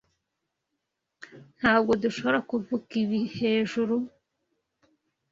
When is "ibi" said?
3.03-3.19